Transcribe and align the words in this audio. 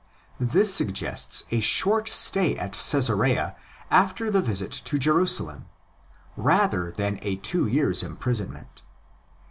This 0.39 0.73
sug 0.73 0.95
gests 0.95 1.43
a 1.51 1.59
short 1.59 2.07
stay 2.07 2.55
at 2.55 2.73
Cmsarea 2.73 3.53
after 3.91 4.31
the 4.31 4.41
visit 4.41 4.71
to 4.71 4.97
Jerusalem, 4.97 5.65
rather 6.35 6.91
than 6.91 7.19
a 7.21 7.35
two 7.35 7.67
years' 7.67 8.01
imprisonment. 8.01 8.81